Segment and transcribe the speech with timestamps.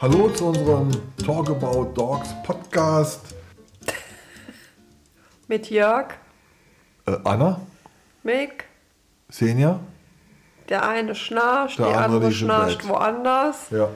[0.00, 0.90] Hallo zu unserem
[1.24, 3.34] Talk About Dogs Podcast.
[5.48, 6.14] Mit Jörg,
[7.06, 7.60] Äh, Anna,
[8.22, 8.64] Mick,
[9.30, 9.80] Senja,
[10.68, 13.70] der eine schnarcht, Der die andere andere schnarcht woanders.
[13.70, 13.88] ja.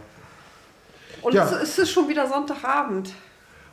[1.21, 1.45] Und Ja.
[1.45, 3.13] es ist schon wieder Sonntagabend.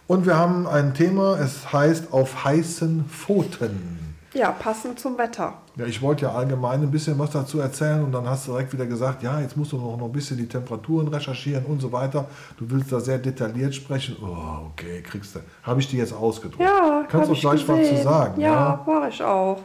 [0.08, 4.09] Und wir haben ein Thema, es heißt auf heißen Pfoten.
[4.34, 5.56] Ja, passend zum Wetter.
[5.76, 8.74] Ja, ich wollte ja allgemein ein bisschen was dazu erzählen und dann hast du direkt
[8.74, 11.92] wieder gesagt, ja, jetzt musst du noch, noch ein bisschen die Temperaturen recherchieren und so
[11.92, 12.26] weiter.
[12.58, 14.18] Du willst da sehr detailliert sprechen.
[14.22, 15.40] Oh, okay, kriegst du.
[15.64, 16.62] Habe ich dir jetzt ausgedruckt.
[16.62, 18.40] Ja, Kannst du ich gleich was zu sagen?
[18.40, 19.60] Ja, war ich auch.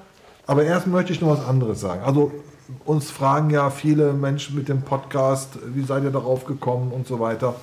[0.46, 2.02] Aber erst möchte ich noch was anderes sagen.
[2.02, 2.32] Also
[2.86, 7.20] uns fragen ja viele Menschen mit dem Podcast, wie seid ihr darauf gekommen und so
[7.20, 7.54] weiter.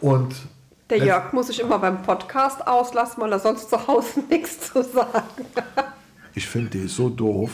[0.00, 0.34] Und
[0.88, 4.82] Der Jörg muss sich immer beim Podcast auslassen, weil er sonst zu Hause nichts zu
[4.82, 5.85] sagen hat.
[6.36, 7.50] Ich finde, die so doof.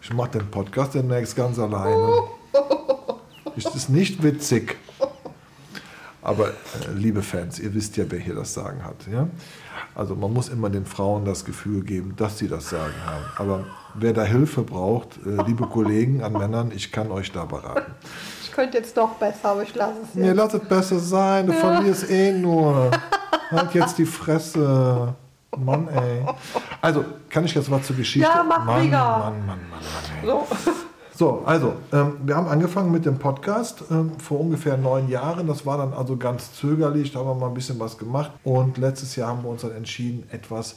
[0.00, 2.12] Ich mache den Podcast demnächst ganz alleine.
[3.56, 4.76] Es ist nicht witzig.
[6.22, 6.52] Aber äh,
[6.94, 8.96] liebe Fans, ihr wisst ja, wer hier das Sagen hat.
[9.12, 9.28] Ja?
[9.94, 13.24] Also man muss immer den Frauen das Gefühl geben, dass sie das Sagen haben.
[13.36, 17.92] Aber wer da Hilfe braucht, äh, liebe Kollegen an Männern, ich kann euch da beraten.
[18.44, 20.36] Ich könnte jetzt noch besser, aber ich lasse es Mir jetzt.
[20.36, 22.90] lass es besser sein, du verlierst eh nur.
[23.50, 25.14] Halt jetzt die Fresse.
[25.56, 26.24] Mann, ey.
[26.80, 28.28] Also, kann ich jetzt was zur Geschichte?
[28.28, 29.18] Ja, mach Mann, Mega.
[29.18, 30.26] Mann, Mann, Mann, Mann, ey.
[30.26, 30.46] So.
[31.18, 35.48] So, also, ähm, wir haben angefangen mit dem Podcast ähm, vor ungefähr neun Jahren.
[35.48, 38.30] Das war dann also ganz zögerlich, da haben wir mal ein bisschen was gemacht.
[38.44, 40.76] Und letztes Jahr haben wir uns dann entschieden, etwas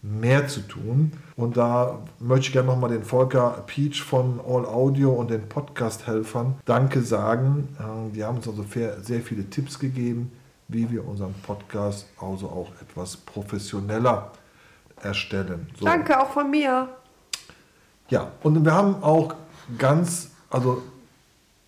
[0.00, 1.12] mehr zu tun.
[1.36, 6.54] Und da möchte ich gerne nochmal den Volker Peach von All Audio und den Podcast-Helfern
[6.64, 7.68] Danke sagen.
[7.78, 8.64] Ähm, die haben uns also
[9.02, 10.32] sehr viele Tipps gegeben,
[10.72, 14.32] wie wir unseren Podcast also auch etwas professioneller
[15.02, 15.68] erstellen.
[15.78, 15.84] So.
[15.84, 16.88] Danke auch von mir.
[18.08, 19.34] Ja, und wir haben auch
[19.78, 20.82] ganz, also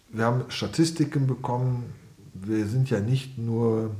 [0.09, 1.93] wir haben Statistiken bekommen.
[2.35, 3.91] Wir sind ja nicht nur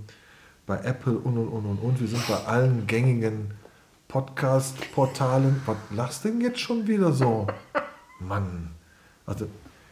[0.67, 3.53] bei Apple und und und und und, wir sind bei allen gängigen
[4.09, 5.63] Podcast-Portalen.
[5.67, 7.47] Was lachst denn jetzt schon wieder so?
[8.21, 8.71] Mann,
[9.27, 9.47] also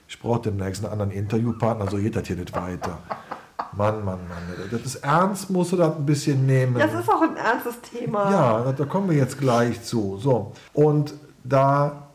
[0.09, 2.99] ich brauche demnächst einen anderen Interviewpartner, so geht das hier nicht weiter.
[3.75, 6.75] Mann, Mann, Mann, das ist ernst, musst du das ein bisschen nehmen.
[6.79, 8.31] Das ist auch ein ernstes Thema.
[8.31, 10.19] Ja, da, da kommen wir jetzt gleich zu.
[10.19, 12.09] So, und da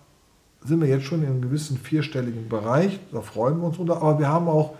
[0.63, 4.19] sind wir jetzt schon in einem gewissen vierstelligen Bereich, da freuen wir uns drunter, aber
[4.19, 4.75] wir haben auch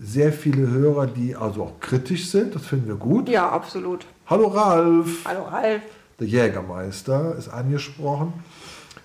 [0.00, 3.28] sehr viele Hörer, die also auch kritisch sind, das finden wir gut.
[3.28, 4.06] Ja, absolut.
[4.26, 5.82] Hallo Ralf, Hallo Ralf.
[6.18, 8.32] der Jägermeister ist angesprochen.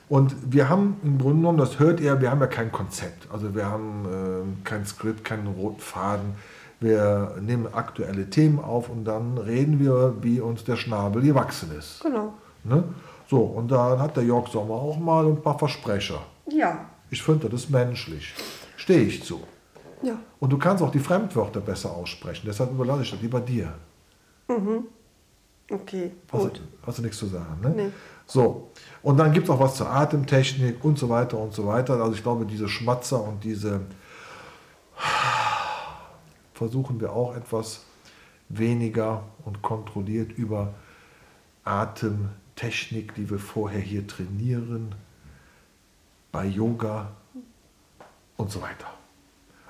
[0.10, 3.28] Und wir haben im Grunde genommen, das hört ihr, wir haben ja kein Konzept.
[3.30, 6.36] Also wir haben äh, kein Skript, keinen roten Faden.
[6.80, 12.02] Wir nehmen aktuelle Themen auf und dann reden wir, wie uns der Schnabel gewachsen ist.
[12.02, 12.34] Genau.
[12.64, 12.84] Ne?
[13.30, 16.22] So, und dann hat der Jörg Sommer auch mal ein paar Versprecher.
[16.50, 16.86] Ja.
[17.10, 18.34] Ich finde, das ist menschlich.
[18.76, 19.42] Stehe ich zu.
[20.02, 20.18] Ja.
[20.40, 22.46] Und du kannst auch die Fremdwörter besser aussprechen.
[22.46, 23.74] Deshalb überlasse ich das lieber dir.
[25.70, 26.58] Okay, Hast, gut.
[26.58, 27.74] du, hast du nichts zu sagen, ne?
[27.76, 27.90] Nee.
[28.26, 28.72] So,
[29.02, 31.94] und dann gibt es auch was zur Atemtechnik und so weiter und so weiter.
[32.02, 33.82] Also ich glaube, diese Schmatzer und diese
[36.58, 37.86] versuchen wir auch etwas
[38.50, 40.74] weniger und kontrolliert über
[41.64, 44.96] Atemtechnik, die wir vorher hier trainieren,
[46.32, 47.12] bei Yoga
[48.38, 48.88] und so weiter.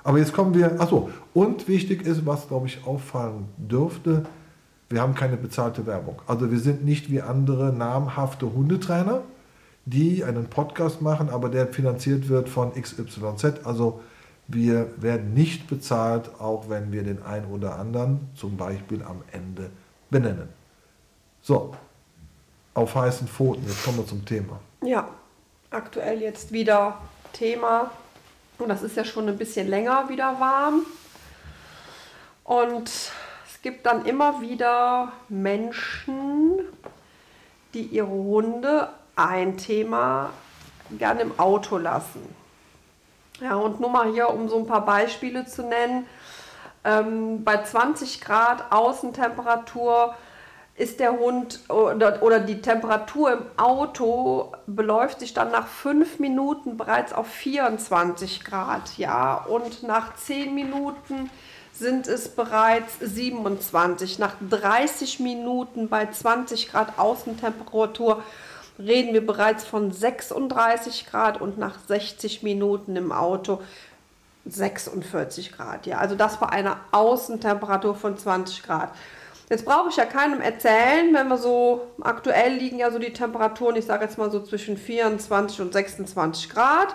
[0.02, 4.24] Aber jetzt kommen wir, achso, und wichtig ist, was glaube ich auffallen dürfte,
[4.88, 6.22] wir haben keine bezahlte Werbung.
[6.26, 9.22] Also wir sind nicht wie andere namhafte Hundetrainer,
[9.84, 13.64] die einen Podcast machen, aber der finanziert wird von XYZ.
[13.64, 14.00] Also
[14.48, 19.70] wir werden nicht bezahlt, auch wenn wir den einen oder anderen zum Beispiel am Ende
[20.10, 20.48] benennen.
[21.42, 21.74] So,
[22.74, 24.58] auf heißen Pfoten, jetzt kommen wir zum Thema.
[24.82, 25.08] Ja,
[25.70, 26.98] aktuell jetzt wieder
[27.32, 27.90] Thema.
[28.58, 30.86] Und das ist ja schon ein bisschen länger wieder warm.
[32.44, 36.60] Und es gibt dann immer wieder Menschen,
[37.74, 40.30] die ihre Hunde ein Thema
[40.96, 42.22] gerne im Auto lassen.
[43.40, 46.06] Ja, und nur mal hier, um so ein paar Beispiele zu nennen.
[46.84, 50.14] Ähm, bei 20 Grad Außentemperatur
[50.74, 56.76] ist der Hund oder, oder die Temperatur im Auto beläuft sich dann nach fünf Minuten
[56.76, 61.30] bereits auf 24 Grad, ja, und nach 10 Minuten
[61.72, 64.18] sind es bereits 27.
[64.18, 68.22] Nach 30 Minuten bei 20 Grad Außentemperatur
[68.78, 73.60] reden wir bereits von 36 Grad und nach 60 Minuten im Auto
[74.46, 75.86] 46 Grad.
[75.86, 78.90] Ja, also das bei einer Außentemperatur von 20 Grad.
[79.50, 83.76] Jetzt brauche ich ja keinem erzählen, wenn wir so, aktuell liegen ja so die Temperaturen,
[83.76, 86.94] ich sage jetzt mal so zwischen 24 und 26 Grad.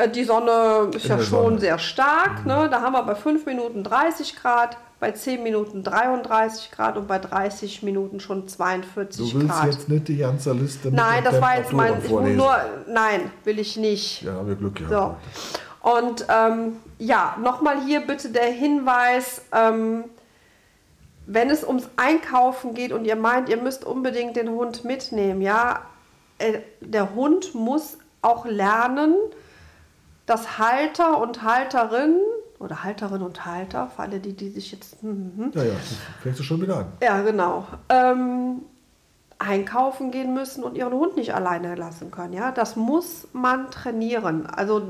[0.00, 1.60] Äh, Die Sonne ist In ja schon Sonne.
[1.60, 2.46] sehr stark.
[2.46, 2.68] Ne?
[2.70, 7.18] Da haben wir bei 5 Minuten 30 Grad, bei 10 Minuten 33 Grad und bei
[7.18, 9.66] 30 Minuten schon 42 Du willst Grad.
[9.66, 11.94] jetzt nicht die ganze Liste mit Nein, das war jetzt mein.
[12.04, 12.56] Ich nur,
[12.86, 14.22] nein, will ich nicht.
[14.22, 14.92] Ja, haben wir Glück gehabt.
[14.92, 15.90] So.
[15.90, 20.04] Und ähm, ja, nochmal hier bitte der Hinweis, ähm,
[21.26, 25.80] wenn es ums Einkaufen geht und ihr meint, ihr müsst unbedingt den Hund mitnehmen, ja,
[26.38, 29.14] äh, der Hund muss auch lernen,
[30.30, 32.20] dass Halter und Halterinnen
[32.60, 35.72] oder Halterinnen und Halter, für alle die, die sich jetzt hm, hm, Ja, ja,
[36.22, 36.86] fängst du schon wieder an.
[37.02, 37.66] ja, genau.
[37.88, 38.62] Ähm,
[39.40, 42.32] einkaufen gehen müssen und ihren Hund nicht alleine lassen können.
[42.32, 44.46] Ja, das muss man trainieren.
[44.46, 44.82] Also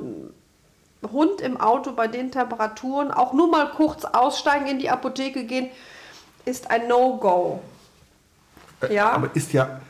[1.10, 5.70] Hund im Auto bei den Temperaturen, auch nur mal kurz aussteigen, in die Apotheke gehen,
[6.44, 7.62] ist ein No-Go.
[8.82, 9.12] Äh, Ja.
[9.12, 9.80] Aber ist ja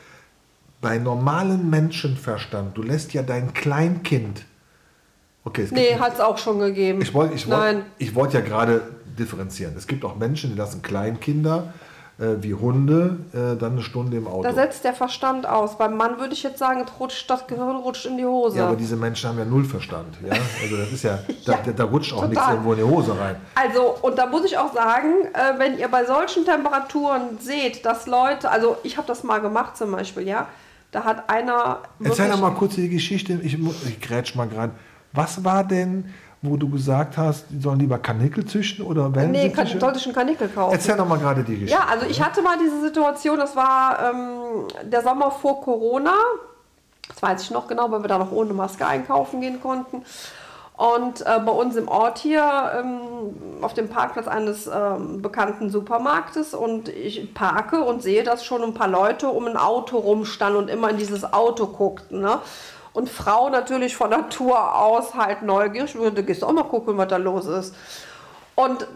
[0.81, 4.45] bei normalem Menschenverstand, du lässt ja dein Kleinkind.
[5.45, 7.01] Okay, es Nee, hat es auch schon gegeben.
[7.01, 8.83] Ich wollte ich wollt, ich wollt ja gerade
[9.19, 9.75] differenzieren.
[9.77, 11.73] Es gibt auch Menschen, die lassen Kleinkinder
[12.21, 14.43] äh, wie Hunde äh, dann eine Stunde im Auto.
[14.43, 15.79] Da setzt der Verstand aus.
[15.79, 18.59] Beim Mann würde ich jetzt sagen, rutscht, das Gehirn rutscht in die Hose.
[18.59, 20.19] ja, aber diese Menschen haben ja null Verstand.
[20.23, 20.35] Ja?
[20.63, 22.55] Also das ist ja, da, Ja, da, rutscht auch nichts total.
[22.55, 23.37] irgendwo in die Hose rein.
[23.55, 28.07] Also, und da muss ich auch sagen, äh, wenn ihr bei solchen Temperaturen seht, dass
[28.07, 30.47] Leute, also ich habe das mal gemacht zum Beispiel, ja,
[30.93, 31.79] da hat einer.
[32.03, 33.41] Erzähl doch mal kurz die Geschichte.
[33.43, 34.73] Ich, ich grätsch mal gerade.
[35.13, 36.13] Was war denn,
[36.43, 40.07] wo du gesagt hast, die sollen lieber Kanickel züchten oder wenn Nee, kann, sollte ich
[40.07, 40.73] einen Kanickel kaufen.
[40.73, 41.75] Erzähl doch mal gerade die Geschichte.
[41.75, 46.15] Ja, also ich hatte mal diese Situation, das war ähm, der Sommer vor Corona.
[47.09, 50.03] Das weiß ich noch genau, weil wir da noch ohne Maske einkaufen gehen konnten.
[50.81, 52.43] Und äh, bei uns im Ort hier
[52.81, 53.01] ähm,
[53.61, 58.73] auf dem Parkplatz eines ähm, bekannten Supermarktes und ich parke und sehe, dass schon ein
[58.73, 62.23] paar Leute um ein Auto rumstanden und immer in dieses Auto guckten.
[62.23, 62.39] Ne?
[62.93, 67.17] Und Frau natürlich von Natur aus halt neugierig, du gehst auch mal gucken, was da
[67.17, 67.75] los ist.
[68.57, 68.87] Und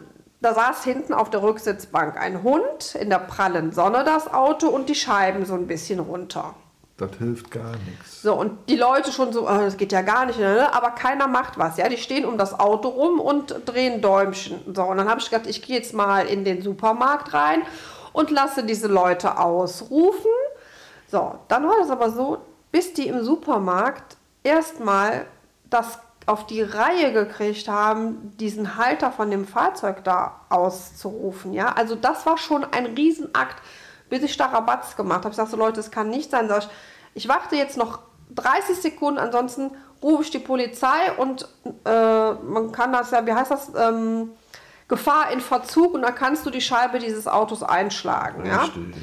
[0.41, 4.89] da saß hinten auf der Rücksitzbank ein Hund, in der prallen Sonne das Auto und
[4.89, 6.55] die Scheiben so ein bisschen runter.
[6.97, 8.23] Das hilft gar nichts.
[8.23, 10.73] So, und die Leute schon so, "Ah, das geht ja gar nicht, ne?
[10.73, 11.77] aber keiner macht was.
[11.77, 14.61] Ja, die stehen um das Auto rum und drehen Däumchen.
[14.73, 17.63] So, und dann habe ich gedacht, ich gehe jetzt mal in den Supermarkt rein
[18.13, 20.31] und lasse diese Leute ausrufen.
[21.09, 22.39] So, dann war das aber so,
[22.75, 25.27] bis die im Supermarkt erstmal
[25.71, 31.53] das auf die Reihe gekriegt haben, diesen Halter von dem Fahrzeug da auszurufen.
[31.53, 33.63] Ja, also das war schon ein Riesenakt,
[34.11, 35.29] bis ich da Rabatz gemacht habe.
[35.29, 36.49] Ich sage so, Leute, es kann nicht sein.
[36.49, 36.69] Sag ich,
[37.15, 38.01] ich warte jetzt noch
[38.35, 39.71] 30 Sekunden, ansonsten
[40.03, 41.49] rufe ich die Polizei und
[41.85, 44.31] äh, man kann das ja, wie heißt das, ähm,
[44.89, 48.45] Gefahr in Verzug und dann kannst du die Scheibe dieses Autos einschlagen.
[48.45, 48.63] Ja?
[48.63, 48.97] Richtig.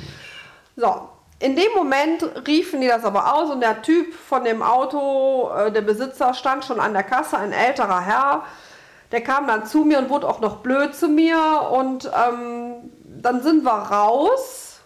[0.76, 1.08] So,
[1.42, 5.72] in dem Moment riefen die das aber aus und der Typ von dem Auto, äh,
[5.72, 8.44] der Besitzer, stand schon an der Kasse, ein älterer Herr.
[9.12, 13.42] Der kam dann zu mir und wurde auch noch blöd zu mir und ähm, dann
[13.42, 14.80] sind wir raus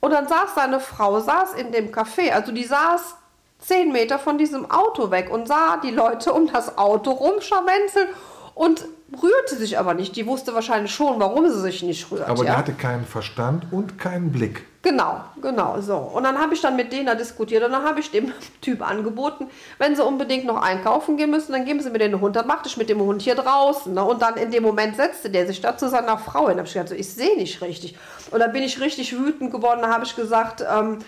[0.00, 3.16] und dann saß seine Frau, saß in dem Café, also die saß
[3.58, 8.08] zehn Meter von diesem Auto weg und sah die Leute um das Auto rumscharwenzeln
[8.56, 8.86] und
[9.22, 10.16] rührte sich aber nicht.
[10.16, 12.26] Die wusste wahrscheinlich schon, warum sie sich nicht rührt.
[12.26, 12.44] Aber ja?
[12.44, 14.64] der hatte keinen Verstand und keinen Blick.
[14.80, 15.96] Genau, genau so.
[15.96, 18.32] Und dann habe ich dann mit denen da diskutiert und dann habe ich dem
[18.62, 22.34] Typ angeboten, wenn sie unbedingt noch einkaufen gehen müssen, dann geben sie mir den Hund.
[22.34, 23.92] Dann machte ich mit dem Hund hier draußen.
[23.92, 24.02] Ne?
[24.02, 26.56] Und dann in dem Moment setzte der sich da zu seiner Frau hin.
[26.56, 27.94] Da habe ich gedacht, so, ich sehe nicht richtig.
[28.30, 29.80] Und dann bin ich richtig wütend geworden.
[29.82, 31.02] Da habe ich gesagt, ähm, äh,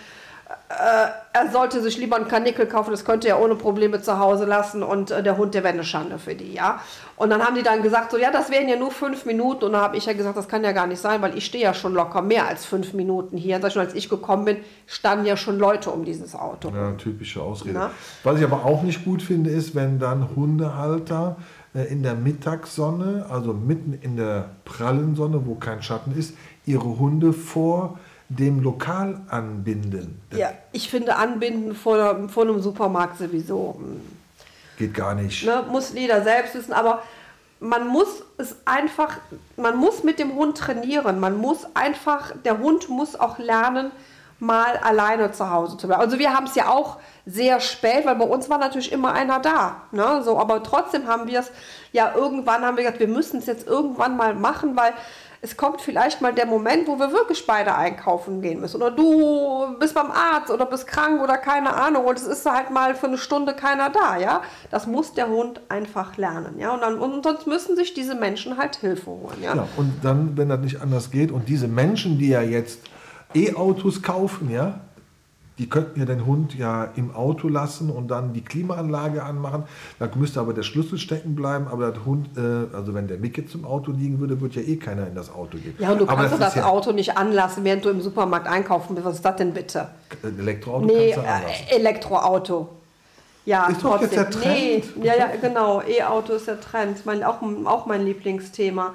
[0.69, 4.81] er sollte sich lieber einen Kanickel kaufen, das könnte er ohne Probleme zu Hause lassen
[4.81, 6.79] und äh, der Hund, der wäre eine Schande für die, ja.
[7.17, 9.73] Und dann haben die dann gesagt, so, ja, das wären ja nur fünf Minuten und
[9.73, 11.73] dann habe ich ja gesagt, das kann ja gar nicht sein, weil ich stehe ja
[11.73, 13.59] schon locker mehr als fünf Minuten hier.
[13.69, 16.71] Schon, als ich gekommen bin, standen ja schon Leute um dieses Auto.
[16.73, 17.73] Ja, typische Ausrede.
[17.77, 17.91] Na?
[18.23, 21.35] Was ich aber auch nicht gut finde, ist, wenn dann Hundehalter
[21.75, 26.99] äh, in der Mittagssonne, also mitten in der prallen Sonne, wo kein Schatten ist, ihre
[26.99, 30.21] Hunde vor dem Lokal anbinden.
[30.31, 33.75] Ja, ich finde Anbinden vor, vor einem Supermarkt sowieso.
[33.79, 34.01] hm,
[34.77, 35.45] geht gar nicht.
[35.45, 37.01] ne, muss jeder selbst wissen, aber
[37.59, 39.17] man muss es einfach,
[39.57, 41.19] man muss mit dem Hund trainieren.
[41.19, 43.91] Man muss einfach, der Hund muss auch lernen,
[44.39, 46.01] mal alleine zu Hause zu bleiben.
[46.01, 49.39] Also wir haben es ja auch sehr spät, weil bei uns war natürlich immer einer
[49.39, 49.81] da.
[49.91, 50.21] Ne?
[50.23, 51.51] So, aber trotzdem haben wir es
[51.91, 54.93] ja irgendwann, haben wir gesagt, wir müssen es jetzt irgendwann mal machen, weil
[55.41, 58.81] es kommt vielleicht mal der Moment, wo wir wirklich beide einkaufen gehen müssen.
[58.81, 62.71] Oder du bist beim Arzt oder bist krank oder keine Ahnung und es ist halt
[62.71, 64.41] mal für eine Stunde keiner da, ja.
[64.69, 66.73] Das muss der Hund einfach lernen, ja.
[66.73, 69.55] Und, dann, und sonst müssen sich diese Menschen halt Hilfe holen, ja.
[69.55, 72.81] Ja, und dann, wenn das nicht anders geht, und diese Menschen, die ja jetzt
[73.33, 74.81] E-Autos kaufen, ja,
[75.59, 79.63] Die könnten ja den Hund ja im Auto lassen und dann die Klimaanlage anmachen.
[79.99, 81.67] Da müsste aber der Schlüssel stecken bleiben.
[81.69, 84.67] Aber der Hund, äh, also wenn der Mick jetzt im Auto liegen würde, würde ja
[84.67, 85.75] eh keiner in das Auto gehen.
[85.77, 88.95] Ja, und du aber kannst das ja- Auto nicht anlassen, während du im Supermarkt einkaufen
[88.95, 89.05] bist.
[89.05, 89.89] Was ist das denn bitte?
[90.23, 91.65] Ein Elektroauto Nee, kannst du anlassen.
[91.69, 92.69] äh, Elektroauto.
[93.45, 95.03] Ja, Ist doch jetzt der Nee, Trend.
[95.05, 95.81] ja, ja, genau.
[95.81, 97.05] E-Auto ist der Trend.
[97.05, 98.93] Mein, auch, auch mein Lieblingsthema.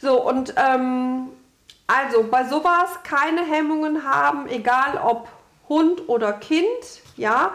[0.00, 1.26] So, und ähm,
[1.86, 5.28] also bei sowas keine Hemmungen haben, egal ob
[5.68, 6.66] Hund oder Kind,
[7.16, 7.52] ja.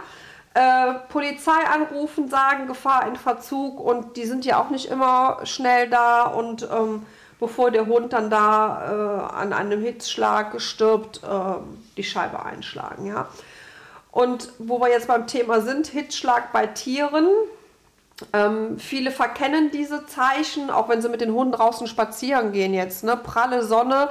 [0.55, 5.89] Äh, Polizei anrufen, sagen Gefahr in Verzug und die sind ja auch nicht immer schnell
[5.89, 7.05] da und ähm,
[7.39, 11.27] bevor der Hund dann da äh, an einem Hitzschlag stirbt, äh,
[11.97, 13.27] die Scheibe einschlagen, ja.
[14.11, 17.27] Und wo wir jetzt beim Thema sind, Hitzschlag bei Tieren.
[18.33, 23.03] Ähm, viele verkennen diese Zeichen, auch wenn sie mit den Hunden draußen spazieren gehen jetzt.
[23.03, 23.15] Ne?
[23.15, 24.09] Pralle Sonne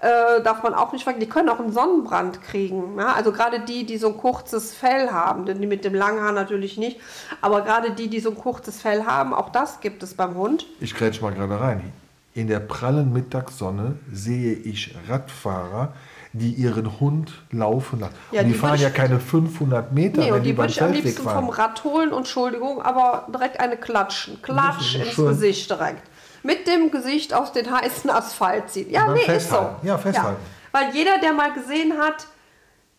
[0.00, 1.20] äh, darf man auch nicht vergessen.
[1.20, 2.98] Die können auch einen Sonnenbrand kriegen.
[2.98, 3.14] Ja?
[3.14, 6.32] Also gerade die, die so ein kurzes Fell haben, denn die mit dem langen Haar
[6.32, 7.00] natürlich nicht.
[7.40, 10.66] Aber gerade die, die so ein kurzes Fell haben, auch das gibt es beim Hund.
[10.80, 11.92] Ich grätsch mal gerade rein.
[12.34, 15.92] In der prallen Mittagssonne sehe ich Radfahrer,
[16.32, 18.14] die ihren Hund laufen lassen.
[18.30, 20.80] Ja, und die, die fahren ja keine 500 Meter, Nee, und die, die würde ich
[20.80, 21.48] am liebsten vom fahren.
[21.48, 24.40] Rad holen, Entschuldigung, aber direkt eine klatschen.
[24.42, 25.26] Klatsch ins schön.
[25.26, 26.07] Gesicht direkt.
[26.42, 28.90] Mit dem Gesicht aus den heißen Asphalt ziehen.
[28.90, 29.32] Ja, nee, ist so.
[29.32, 29.86] festhalten.
[29.86, 30.42] Ja, festhalten.
[30.72, 32.26] Weil jeder, der mal gesehen hat,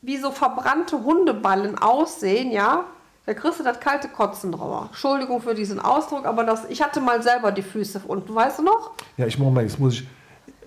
[0.01, 2.85] wie so verbrannte Hundeballen aussehen, ja,
[3.25, 4.85] da kriegst du das kalte Kotzen drüber.
[4.87, 8.63] Entschuldigung für diesen Ausdruck, aber das, ich hatte mal selber die Füße unten, weißt du
[8.63, 8.91] noch?
[9.17, 10.07] Ja, ich Moment, jetzt muss ich,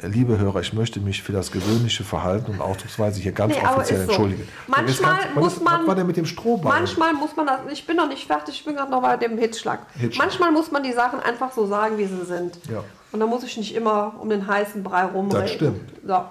[0.03, 3.99] liebe Hörer, ich möchte mich für das gewöhnliche Verhalten und Ausdrucksweise hier ganz Nee, offiziell
[4.01, 4.05] so.
[4.05, 4.49] entschuldigen.
[4.67, 6.79] Manchmal was muss man- Was war denn mit dem Strohballen?
[6.79, 9.39] Manchmal muss man das, ich bin noch nicht fertig, ich bin gerade noch bei dem
[9.39, 9.81] Hitzschlag.
[9.95, 10.27] Hitzschlag.
[10.27, 12.59] Manchmal muss man die Sachen einfach so sagen, wie sie sind.
[12.71, 12.83] Ja.
[13.13, 15.41] Und da muss ich nicht immer um den heißen Brei rumreden.
[15.43, 15.81] Das stimmt.
[16.07, 16.25] So.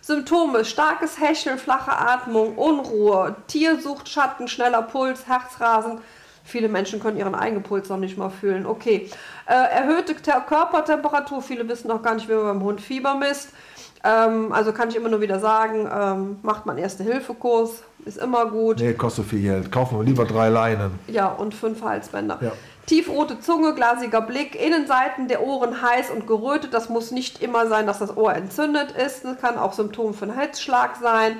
[0.00, 6.00] Symptome, starkes Hecheln, flache Atmung, Unruhe, Tiersucht, Schatten, schneller Puls, Herzrasen.
[6.52, 8.66] Viele Menschen können ihren eigenen Puls noch nicht mal fühlen.
[8.66, 9.08] Okay.
[9.46, 13.48] Äh, erhöhte Te- Körpertemperatur, viele wissen noch gar nicht, wie man beim Hund Fieber misst.
[14.04, 18.80] Ähm, also kann ich immer nur wieder sagen, ähm, macht man Erste-Hilfe-Kurs, ist immer gut.
[18.80, 19.72] Nee, kostet viel Geld.
[19.72, 20.98] Kaufen wir lieber drei Leinen.
[21.06, 22.36] Ja, und fünf Halsbänder.
[22.42, 22.52] Ja.
[22.84, 26.74] Tiefrote Zunge, glasiger Blick, Innenseiten der Ohren heiß und gerötet.
[26.74, 29.24] Das muss nicht immer sein, dass das Ohr entzündet ist.
[29.24, 31.38] Das kann auch Symptom für einen Hitzschlag sein.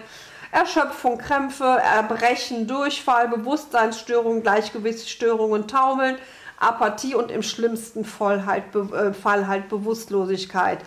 [0.53, 6.17] Erschöpfung, Krämpfe, Erbrechen, Durchfall, Bewusstseinsstörungen, Gleichgewichtsstörungen, Taumeln,
[6.61, 10.79] Apathie und im schlimmsten Fall halt, Be- äh, Fall halt Bewusstlosigkeit.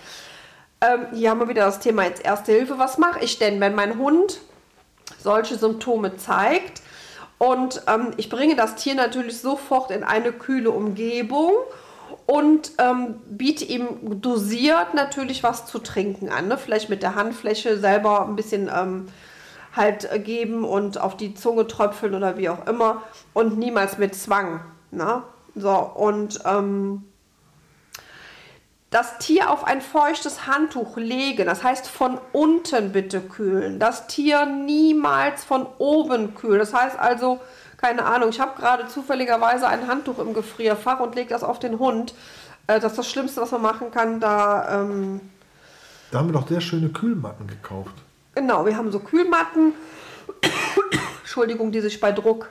[0.80, 2.80] Ähm, hier haben wir wieder das Thema jetzt Erste Hilfe.
[2.80, 4.40] Was mache ich denn, wenn mein Hund
[5.20, 6.82] solche Symptome zeigt.
[7.38, 11.52] Und ähm, ich bringe das Tier natürlich sofort in eine kühle Umgebung
[12.26, 16.48] und ähm, biete ihm dosiert natürlich was zu trinken an.
[16.48, 16.58] Ne?
[16.58, 19.08] Vielleicht mit der Handfläche selber ein bisschen ähm,
[19.76, 23.04] halt äh, geben und auf die Zunge tröpfeln oder wie auch immer
[23.34, 24.62] und niemals mit Zwang.
[24.92, 25.24] Ne?
[25.56, 27.04] So, und ähm,
[28.90, 33.80] das Tier auf ein feuchtes Handtuch legen, das heißt von unten bitte kühlen.
[33.80, 36.60] Das Tier niemals von oben kühlen.
[36.60, 37.40] Das heißt also,
[37.78, 41.78] keine Ahnung, ich habe gerade zufälligerweise ein Handtuch im Gefrierfach und lege das auf den
[41.80, 42.14] Hund.
[42.68, 44.20] Äh, Das ist das Schlimmste, was man machen kann.
[44.20, 45.20] Da, ähm,
[46.12, 47.94] Da haben wir doch sehr schöne Kühlmatten gekauft.
[48.36, 49.74] Genau, wir haben so Kühlmatten,
[51.22, 52.50] Entschuldigung, die sich bei Druck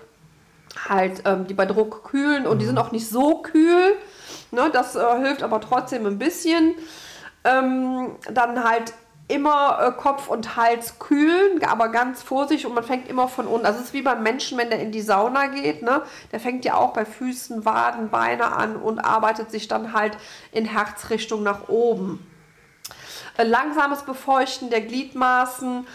[0.88, 3.95] halt, ähm, die bei Druck kühlen und die sind auch nicht so kühl.
[4.50, 6.75] Ne, das äh, hilft aber trotzdem ein bisschen.
[7.45, 8.95] Ähm, dann halt
[9.29, 13.67] immer äh, Kopf und Hals kühlen, aber ganz vorsichtig und man fängt immer von unten.
[13.67, 16.03] Also es ist wie beim Menschen, wenn der in die Sauna geht, ne?
[16.33, 20.17] der fängt ja auch bei Füßen, Waden, Beine an und arbeitet sich dann halt
[20.53, 22.26] in Herzrichtung nach oben.
[23.37, 25.87] Äh, langsames Befeuchten der Gliedmaßen.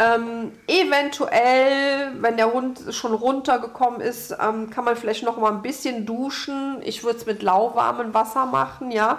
[0.00, 5.62] Ähm, eventuell, wenn der Hund schon runtergekommen ist, ähm, kann man vielleicht noch mal ein
[5.62, 6.80] bisschen duschen.
[6.84, 9.18] Ich würde es mit lauwarmem Wasser machen, ja.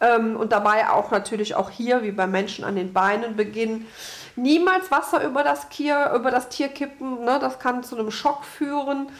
[0.00, 3.86] Ähm, und dabei auch natürlich auch hier, wie beim Menschen, an den Beinen beginnen.
[4.34, 7.38] Niemals Wasser über das Tier, über das Tier kippen, ne?
[7.40, 9.10] das kann zu einem Schock führen.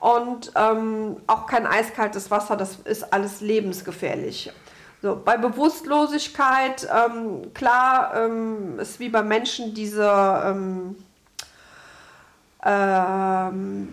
[0.00, 4.52] Und ähm, auch kein eiskaltes Wasser, das ist alles lebensgefährlich.
[5.02, 10.08] So, bei Bewusstlosigkeit, ähm, klar, ähm, ist wie bei Menschen diese,
[10.46, 10.94] ähm,
[12.64, 13.88] ähm,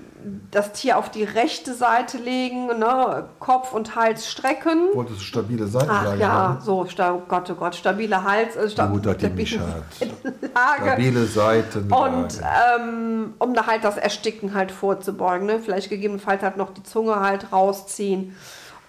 [0.52, 3.28] das Tier auf die rechte Seite legen, ne?
[3.40, 4.90] Kopf und Hals strecken.
[4.94, 6.62] Wolltest du stabile Ach Seitenlage ja, haben?
[6.62, 9.82] so, oh Gott, oh Gott, stabile Hals, äh, sta Gut, dass die mich stabile.
[10.00, 10.86] Seitenlage.
[10.86, 12.18] Stabile Seitenlage.
[12.18, 15.60] Und ähm, um da halt das Ersticken halt vorzubeugen, ne?
[15.60, 18.36] vielleicht gegebenenfalls halt noch die Zunge halt rausziehen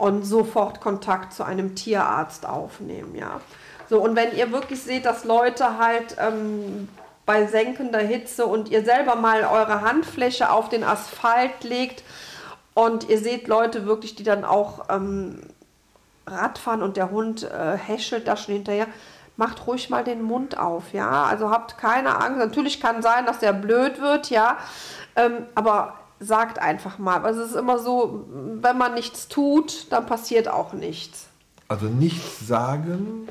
[0.01, 3.41] und sofort Kontakt zu einem Tierarzt aufnehmen, ja.
[3.89, 6.89] So, und wenn ihr wirklich seht, dass Leute halt ähm,
[7.27, 12.03] bei senkender Hitze und ihr selber mal eure Handfläche auf den Asphalt legt
[12.73, 15.43] und ihr seht Leute wirklich, die dann auch ähm,
[16.27, 18.87] Radfahren und der Hund äh, häschelt da schon hinterher,
[19.37, 21.25] macht ruhig mal den Mund auf, ja.
[21.25, 22.39] Also habt keine Angst.
[22.39, 24.57] Natürlich kann sein, dass der blöd wird, ja.
[25.17, 27.25] Ähm, aber sagt einfach mal.
[27.25, 31.27] Also es ist immer so, wenn man nichts tut, dann passiert auch nichts.
[31.69, 33.29] Also nichts sagen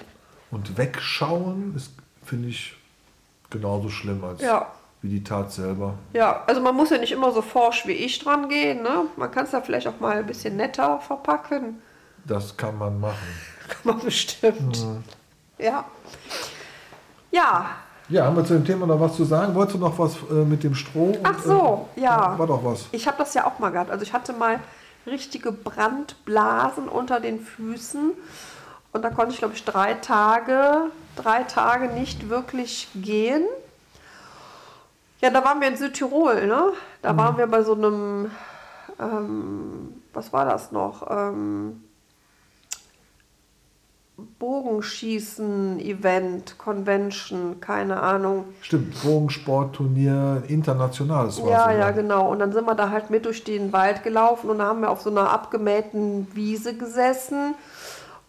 [0.51, 1.91] und wegschauen ist,
[2.25, 2.75] finde ich,
[3.49, 4.67] genauso schlimm als Ja.
[5.01, 5.95] wie die Tat selber.
[6.13, 9.05] Ja, also man muss ja nicht immer so forsch wie ich dran gehen, ne?
[9.17, 11.81] Man kann es ja vielleicht auch mal ein bisschen netter verpacken.
[12.25, 13.17] Das kann man machen.
[13.69, 14.83] Kann man bestimmt.
[15.59, 15.85] Ja.
[17.31, 17.69] Ja,
[18.09, 19.53] Ja, haben wir zu dem Thema noch was zu sagen?
[19.53, 21.11] Wolltest du noch was äh, mit dem Stroh?
[21.11, 22.37] und, Ach so, äh, ja.
[22.37, 22.85] War doch was.
[22.91, 23.91] Ich habe das ja auch mal gehabt.
[23.91, 24.59] Also ich hatte mal
[25.05, 28.11] richtige Brandblasen unter den Füßen
[28.91, 33.43] und da konnte ich glaube ich drei Tage, drei Tage nicht wirklich gehen.
[35.21, 36.73] Ja, da waren wir in Südtirol, ne?
[37.01, 38.31] Da waren wir bei so einem,
[38.99, 41.09] ähm, was war das noch?
[41.11, 41.83] Ähm,
[44.39, 48.45] Bogenschießen-Event, Convention, keine Ahnung.
[48.61, 52.31] Stimmt, Bogensportturnier, internationales war Ja, ja, genau.
[52.31, 54.89] Und dann sind wir da halt mit durch den Wald gelaufen und da haben wir
[54.89, 57.55] auf so einer abgemähten Wiese gesessen.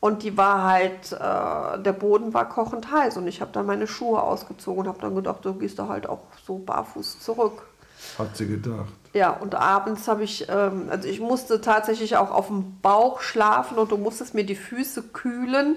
[0.01, 3.19] Und die war halt, äh, der Boden war kochend heiß.
[3.19, 6.09] Und ich habe dann meine Schuhe ausgezogen und habe dann gedacht, du gehst da halt
[6.09, 7.67] auch so barfuß zurück.
[8.19, 8.93] Hat sie gedacht.
[9.13, 13.79] Ja, und abends habe ich, ähm, also ich musste tatsächlich auch auf dem Bauch schlafen
[13.79, 15.77] und du musstest mir die Füße kühlen.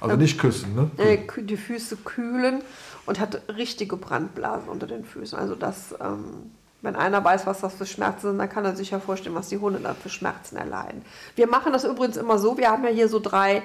[0.00, 0.90] Also nicht küssen, ne?
[0.98, 2.62] äh, die Füße kühlen
[3.06, 5.38] und hatte richtige Brandblasen unter den Füßen.
[5.38, 6.50] Also das, ähm,
[6.82, 9.48] wenn einer weiß, was das für Schmerzen sind, dann kann er sich ja vorstellen, was
[9.48, 11.02] die Hunde dann für Schmerzen erleiden.
[11.36, 13.62] Wir machen das übrigens immer so, wir haben ja hier so drei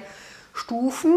[0.54, 1.12] Stufen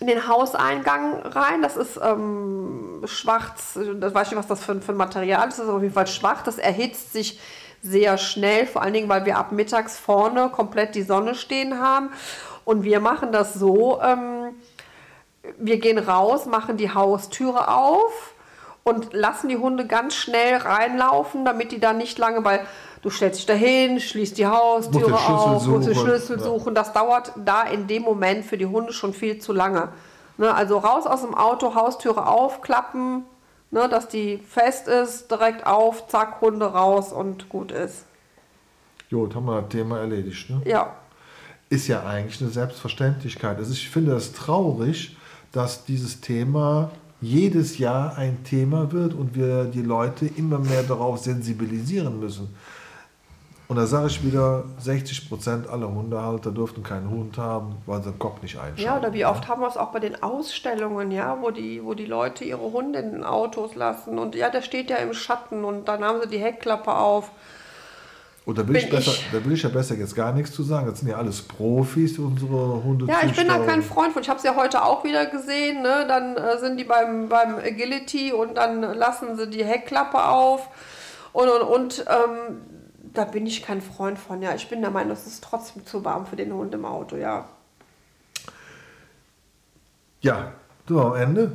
[0.00, 1.62] in den Hauseingang rein.
[1.62, 5.58] Das ist ähm, schwarz, das weiß ich nicht, was das für, für ein Material ist,
[5.58, 6.42] das ist auf jeden Fall schwach.
[6.42, 7.40] Das erhitzt sich
[7.82, 12.10] sehr schnell, vor allen Dingen, weil wir ab mittags vorne komplett die Sonne stehen haben.
[12.64, 14.54] Und wir machen das so, ähm,
[15.56, 18.34] wir gehen raus, machen die Haustüre auf
[18.88, 22.60] und lassen die Hunde ganz schnell reinlaufen, damit die da nicht lange, weil
[23.02, 26.06] du stellst dich dahin, schließt die Haustüre auf, musst den suchen.
[26.06, 26.74] Schlüssel suchen.
[26.74, 29.88] Das dauert da in dem Moment für die Hunde schon viel zu lange.
[30.36, 33.24] Ne, also raus aus dem Auto, Haustüre aufklappen,
[33.70, 38.04] ne, dass die fest ist, direkt auf, zack, Hunde raus und gut ist.
[39.10, 40.60] Gut, haben wir das Thema erledigt, ne?
[40.64, 40.94] Ja,
[41.70, 43.58] ist ja eigentlich eine Selbstverständlichkeit.
[43.58, 45.16] Also ich finde es traurig,
[45.52, 51.18] dass dieses Thema jedes Jahr ein Thema wird und wir die Leute immer mehr darauf
[51.18, 52.54] sensibilisieren müssen.
[53.68, 58.10] Und da sage ich wieder, 60 Prozent aller Hundehalter dürften keinen Hund haben, weil sie
[58.10, 58.80] den Kopf nicht einschalten.
[58.80, 61.92] Ja, oder wie oft haben wir es auch bei den Ausstellungen, ja, wo die, wo
[61.92, 65.64] die Leute ihre Hunde in den Autos lassen und ja, der steht ja im Schatten
[65.64, 67.30] und dann haben sie die Heckklappe auf.
[68.48, 70.62] Und da will, ich besser, ich- da will ich ja besser jetzt gar nichts zu
[70.62, 70.86] sagen.
[70.86, 73.04] Das sind ja alles Profis, unsere Hunde.
[73.04, 74.22] Ja, ich bin da kein Freund von.
[74.22, 75.82] Ich habe es ja heute auch wieder gesehen.
[75.82, 76.06] Ne?
[76.08, 80.66] Dann äh, sind die beim, beim Agility und dann lassen sie die Heckklappe auf.
[81.34, 82.62] Und, und, und ähm,
[83.12, 84.40] da bin ich kein Freund von.
[84.40, 87.16] Ja, ich bin der Meinung, es ist trotzdem zu warm für den Hund im Auto.
[87.16, 87.50] Ja,
[90.22, 90.52] Ja,
[90.86, 91.52] du am Ende.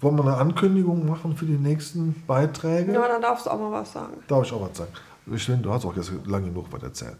[0.00, 2.92] Wollen wir eine Ankündigung machen für die nächsten Beiträge?
[2.94, 4.14] ja dann darfst du auch mal was sagen.
[4.26, 4.90] Darf ich auch was sagen?
[5.36, 7.16] Finde, du hast auch jetzt lange genug was erzählt.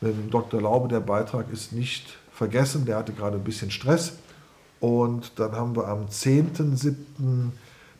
[0.00, 0.60] Mit dem Dr.
[0.60, 4.18] Laube, der Beitrag ist nicht vergessen, der hatte gerade ein bisschen Stress.
[4.78, 7.52] Und dann haben wir am 10.07.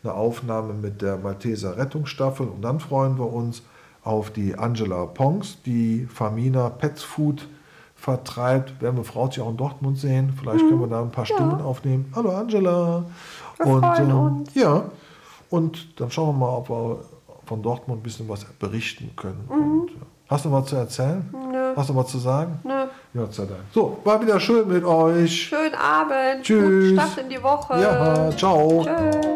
[0.03, 2.47] eine Aufnahme mit der Malteser Rettungsstaffel.
[2.47, 3.63] Und dann freuen wir uns
[4.03, 7.49] auf die Angela Pongs, die Famina Pets Food
[7.97, 8.81] vertreibt.
[8.81, 10.33] Werden wir Frau auch in Dortmund sehen.
[10.39, 12.13] Vielleicht können wir da ein paar Stimmen aufnehmen.
[12.15, 13.05] Hallo Angela.
[13.57, 14.55] Wir freuen uns.
[14.55, 14.85] Ja,
[15.51, 16.99] und dann schauen wir mal, ob wir
[17.47, 19.45] von Dortmund ein bisschen was berichten können.
[19.49, 19.97] Und, ja.
[20.29, 21.29] Hast du was zu erzählen?
[21.33, 21.53] Mhm.
[21.53, 21.73] Nö.
[21.77, 22.59] Hast du was zu sagen?
[22.65, 22.87] Nö.
[23.15, 23.61] Gott sei Dank.
[23.73, 25.43] So, war wieder schön mit euch.
[25.43, 26.43] Schönen Abend.
[26.43, 26.91] Tschüss.
[26.91, 27.81] Guten Start in die Woche.
[27.81, 28.85] Ja, ciao.
[28.85, 29.27] Tschüss.